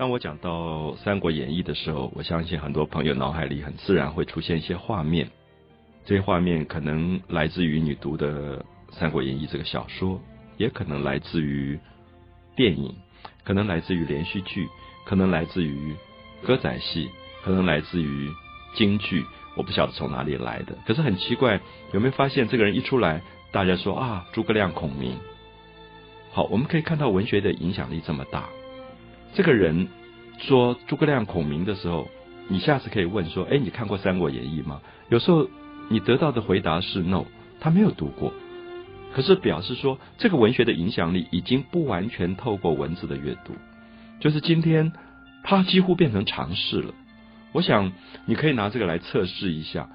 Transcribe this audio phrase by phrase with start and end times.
[0.00, 5.28] 当我讲到《三国演义》的时候，我相信很多朋友脑海里很自然会出现一些画面，
[6.06, 8.60] 这些画面可能来自于你读的
[8.92, 10.18] 《三国演义》这个小说，
[10.56, 11.78] 也可能来自于
[12.56, 12.94] 电影，
[13.44, 14.70] 可能来自于连续剧，
[15.04, 15.94] 可能来自于
[16.46, 17.10] 歌仔戏，
[17.44, 18.30] 可能来自于
[18.74, 19.22] 京剧，
[19.54, 20.78] 我不晓得从哪里来的。
[20.86, 21.60] 可是很奇怪，
[21.92, 23.20] 有没有发现这个人一出来，
[23.52, 25.18] 大家说啊，诸葛亮、孔明。
[26.32, 28.48] 好，我们可以看到文学的影响力这么大。
[29.34, 29.88] 这个人
[30.38, 32.08] 说诸葛亮、孔明的时候，
[32.48, 35.48] 你下次可以问说：“哎，你看过《三国演义》吗？”有时候
[35.88, 37.24] 你得到的回答是 “no”，
[37.60, 38.32] 他没有读过。
[39.12, 43.54] 可是表示说，这个文学的影响力已经不完全透过文字的阅读，
[44.20, 44.92] 就是今天
[45.42, 46.94] 他几乎变成常识了。
[47.52, 47.92] 我想
[48.26, 49.88] 你可以拿这个来测试一下，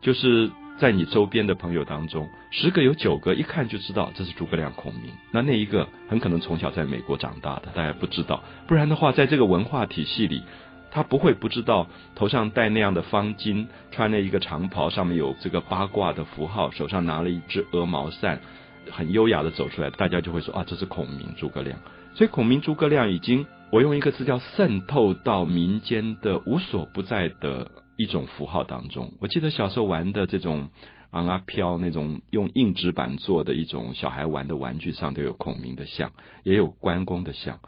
[0.00, 0.50] 就是。
[0.78, 5.12] 在你周边的朋友当中，十个有九个一看就知道这是诸葛亮、孔明。
[5.32, 8.42] 那那一个很可能从小在美国长大的，大家不知道。
[8.66, 10.42] 不然的话，在这个文化体系里，
[10.90, 18.40] 他不会不知道头上戴那样的方巾，穿了一个长袍，上面有这个八卦的符号，手上拿了一只鹅毛扇，
[18.88, 21.76] 很优雅的走出来，大家就会说啊，这是孔明、诸葛亮。
[22.14, 27.68] 所以，孔明、诸葛亮已经，我用一个字叫渗透到民间的无所不在的。
[27.98, 30.70] 一种符号当中，我记得小时候玩的这种
[31.10, 36.12] 昂啊飘那种用硬纸板做的一种小孩玩的玩具上都有孔明的像，
[36.44, 37.58] 也有关公的像，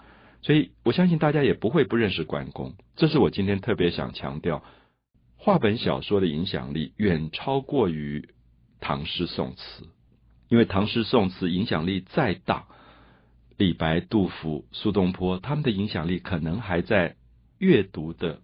[0.40, 2.74] 所以我相信大家也不会不认识关公。
[2.94, 4.62] 这是我今天特别想强调，
[5.36, 8.28] 话本小说的影响力远超过于
[8.78, 9.88] 唐诗宋词，
[10.48, 12.66] 因为唐诗宋词影响力再大，
[13.56, 17.16] 李白、杜甫、苏东坡他们的影响力可能还在
[17.58, 18.40] 阅读的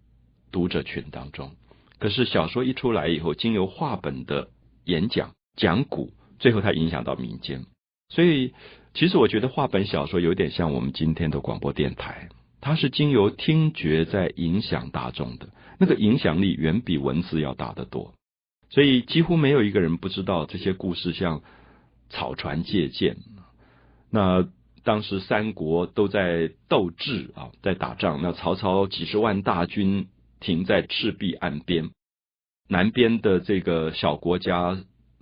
[0.50, 1.53] 读者群当中。
[1.99, 4.49] 可是小说一出来以后，经由话本的
[4.85, 7.65] 演讲讲古，最后它影响到民间。
[8.11, 8.53] 所以，
[8.93, 12.29] 其实我觉得话本小说有点像我们今天的广播电台，
[12.61, 18.13] 它是经由听觉在影响大众的，那个影响力远比文字要大得多。
[18.69, 21.41] 所以，几乎没有一个人不知道这些故事，像
[22.11, 23.17] 草船借箭。
[24.11, 24.47] 那
[24.85, 28.21] 当时三国都在斗智啊，在打仗。
[28.23, 30.09] 那曹操几十万大军。
[30.41, 31.91] 停在赤壁岸边，
[32.69, 34.79] 南边的这个小国家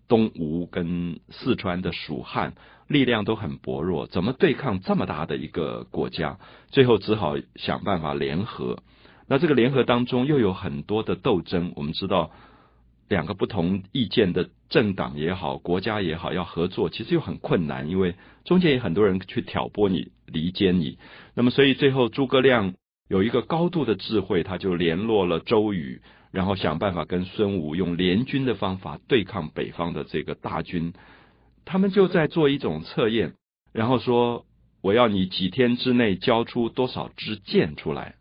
[0.08, 2.54] 东吴跟四川的蜀汉
[2.88, 6.38] 力量都很薄弱，怎么对抗这么大的一个国家？
[6.68, 8.82] 最后只好想办法联合。
[9.26, 11.72] 那这个联合当中又有很多的斗争。
[11.76, 12.30] 我们知道，
[13.08, 20.98] 两个不同意见的政党也好，国家也好，要合作其实又很困难，因为中间有很多人去挑拨你、离间你。
[21.34, 22.74] 那么，所以最后诸葛亮。
[23.08, 26.00] 有一个高度的智慧，他就联络了周瑜，
[26.32, 30.94] 然后想办法跟孙武用联军的方法对抗北方的这个大军。
[31.66, 33.34] 他们就在做一种测验，
[33.72, 34.46] 然后说
[34.82, 38.14] ：“我要你几天之内交出多少支箭出来。”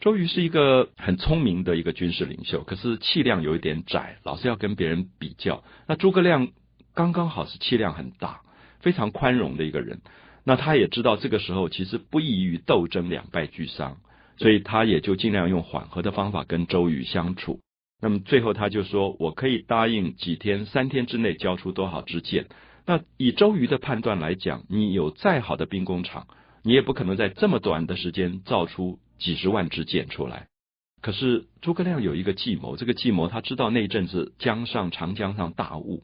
[0.00, 5.62] 周瑜是一个很聪明的一个军事领袖，可是气量有一点窄，老是要跟别人比较。
[5.86, 6.48] 那诸葛亮
[6.94, 8.40] 刚刚好是气量很大，
[8.80, 10.00] 非常宽容的一个人。
[10.44, 13.98] 那他也知道这个时候其实不宜于斗争，两败俱伤。
[14.40, 17.60] 所以他也就尽量用缓和的方法跟周瑜相处。
[18.00, 22.46] 那么最后他就说：“我可以答应几天、三天之内交出多少支箭。”
[22.86, 26.26] 那以周瑜的判断来讲，你有再好的兵工厂，
[26.64, 30.48] 你也不可能在这么短的时间造出几十万支箭出来。
[31.02, 36.02] 可是诸葛亮有一个计谋，这个计谋他知道那阵子江上长江上大雾，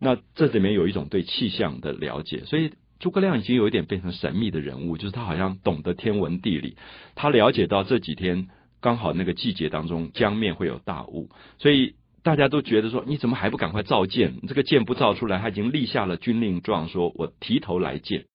[0.00, 2.72] 那这里面有一种对气象的了解，所以。
[3.00, 6.76] 诸葛亮已经有一点变成神秘的人物，就是他好像懂得天文地理，
[7.16, 8.48] 他了解到这几天
[8.80, 14.46] 刚好那个季节当中江面会有大雾，所以大家都觉得说你怎么还不赶快造箭？
[14.46, 18.26] 这个箭不造出来，他已经立下了军令状，说我提头来见。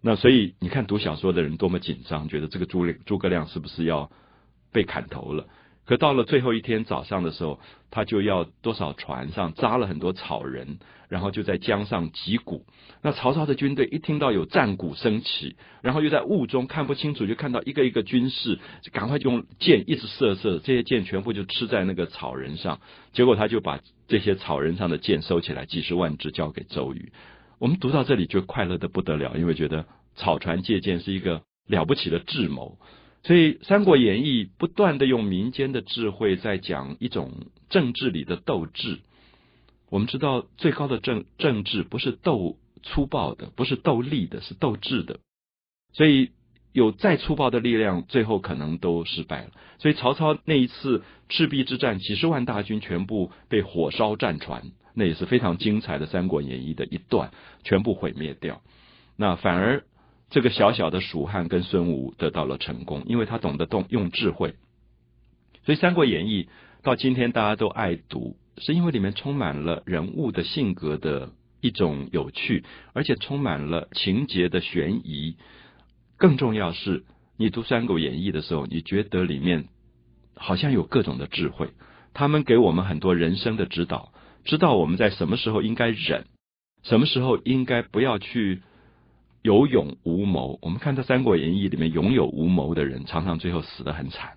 [0.00, 4.12] 那所以你看读小说的人多么紧张，觉得这个诸诸葛亮是不是要
[4.72, 5.48] 被砍头了？
[5.88, 7.58] 可到了最后一天早上的时候，
[7.90, 10.78] 他就要多少船上扎了很多草人，
[11.08, 12.66] 然后就在江上击鼓。
[13.00, 18.58] 那曹操的军队一听到有战鼓升起，然后又在雾中看不清楚，就看到一个一个军士，
[18.92, 22.80] 赶快就用箭一直射射，这些箭全部就吃在那个草人上。
[23.14, 27.12] 结果他就把这些草人上的箭收起来，几十万支交给周瑜。
[27.58, 29.86] 我们读到这里就快乐的不得了，因为觉得
[30.16, 32.78] 草船借箭是一个了不起的智谋。
[33.28, 37.30] 所以《三国演义》不断的用民间的智慧在讲一种
[37.68, 39.00] 政治里的斗志。
[39.90, 45.20] 我们知道，最高的政政治不是斗粗暴的，不是斗力的，是斗智的。
[45.92, 46.30] 所以
[46.72, 49.50] 有再粗暴的力量，最后可能都失败了。
[49.78, 57.30] 所以曹操那一次赤壁之战，几十万大军全部被火烧战船，那也是非常精彩的《三国演义》的一段，
[57.62, 58.62] 全部毁灭掉。
[59.16, 59.84] 那反而。
[60.30, 64.54] 这个小小的蜀汉跟孙吴得到了成功，因为他懂得动用智慧。
[65.64, 66.44] 所以《三国演义》
[66.82, 71.30] 到今天大家都爱读，是因为里面充满了人物的性格的
[71.62, 75.36] 一种有趣，而且充满了情节的悬疑。
[76.18, 77.04] 更重要是，
[77.38, 79.68] 你读《三国演义》的时候，你觉得里面
[80.34, 81.70] 好像有各种的智慧，
[82.12, 84.12] 他们给我们很多人生的指导，
[84.44, 86.26] 知道我们在什么时候应该忍，
[86.82, 88.60] 什么时候应该不要去。
[89.42, 94.32] 有勇无谋，我们看到《三国演义》里面勇有无谋的人，常常最后死得很惨。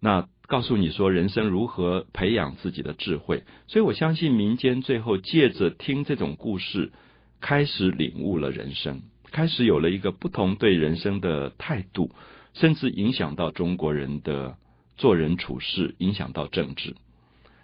[0.00, 3.44] 那告诉你说，人生如何培养自己的智慧？
[3.66, 6.92] 所以我相信民间最后借着听这种故事，
[7.40, 12.10] 开始领悟了人生，开始有了一个不同对人生的态度，
[12.52, 14.56] 甚至影响到中国人的
[14.96, 16.94] 做人处事，影响到政治。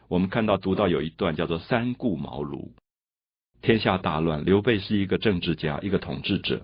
[0.08, 2.70] 我们看到读到有一段叫做“三顾茅庐”。
[3.62, 6.62] 天下大乱，刘备是一个政治家，一个统治者，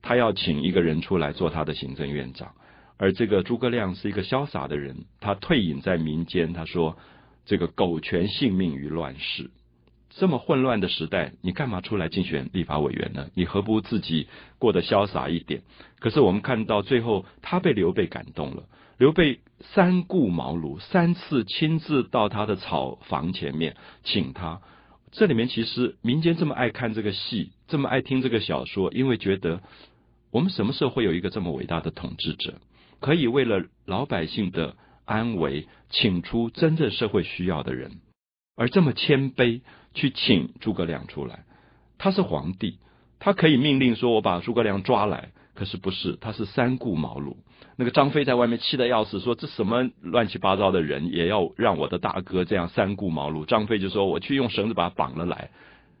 [0.00, 2.52] 他要请一个人出来做他的行政院长。
[2.98, 6.52] 而这个诸葛亮是一个潇洒的人，他退隐在民间。
[6.52, 6.96] 他说
[7.44, 9.50] ：“这个苟全性命于乱世，
[10.10, 13.28] 这么混乱的时代，你干嘛出来竞选立法委员呢？
[13.34, 14.28] 你何不自己
[14.58, 15.62] 过得潇洒一点？”
[16.00, 18.62] 可是我们看到最后，他被刘备感动了。
[18.96, 24.62] 刘备三顾茅庐，三次亲自到他的草房前面请他。
[25.16, 29.62] 这里面其实民间这么爱看这个戏，这么爱听这个小说，因为觉得
[30.30, 32.60] 我们什么时候会有一个这么伟大的统治者，
[33.00, 34.76] 可以为了老百姓的
[35.06, 37.92] 安危，请出真正社会需要的人，
[38.56, 39.62] 而这么谦卑
[39.94, 41.46] 去请诸葛亮出来。
[41.96, 42.78] 他是皇帝，
[43.18, 47.36] 他可以命令说：“我把诸葛亮抓来。”可是不是，他是三顾茅庐。
[47.76, 53.44] 那个张飞在外面气得要死，说这什么乱七八糟的人，也要让我的大哥这样三顾茅庐。
[53.44, 55.50] 张飞就说：“我去用绳子把他绑了来。”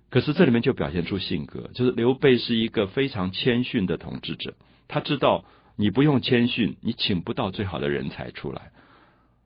[0.08, 4.54] 可是这里面就表现出性格，就是刘备是一个非常谦逊的统治者。
[4.86, 5.44] 他知道
[5.76, 8.70] 你不用谦逊，你请不到最好的人才出来。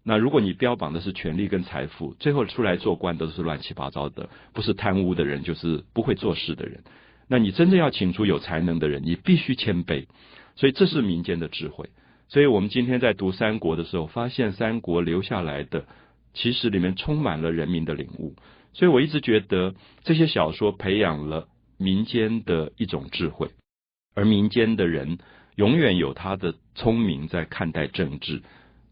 [0.02, 6.84] 那如果你标榜的是权力跟财富，最后出来做官都是乱七八糟的，不是贪污的人，就是不会做事的人。
[7.32, 10.06] 那你真正要请出有才能的人，你必须谦卑，
[10.56, 11.88] 所以这是民间的智慧。
[12.26, 15.86] 所以我们今天在读三国的时候，发现三国留下来的
[16.34, 18.34] 其实里面充满了人民的领悟。
[18.72, 21.46] 所以我一直觉得这些小说培养了
[21.78, 23.50] 民间的一种智慧，
[24.16, 25.18] 而民间的人
[25.54, 28.42] 永远有他的聪明在看待政治，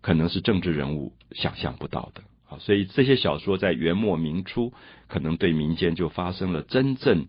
[0.00, 2.58] 可能是政治人物想象不到的啊。
[2.61, 4.73] 所以这些小说在元末明初，
[5.08, 7.26] 可能对民间就发生了真正。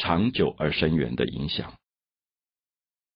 [0.00, 1.74] 长久而深远的影响。